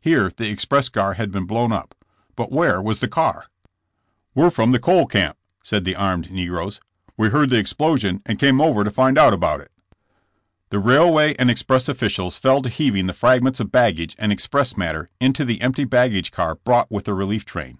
[0.00, 1.94] Here the express car had been blown up,
[2.34, 3.44] but where was the car?
[4.32, 4.34] 116 JBSSK JAMES.
[4.34, 6.80] * 'We're from the coal camp,'* said the armed negroes.
[7.18, 9.70] ''We heard the explosion and came over to find out about it."
[10.70, 15.10] The railway and express officials fell to heaving the fragments of baggage and express matter
[15.20, 17.78] into the empty baggage car brought with the relief train.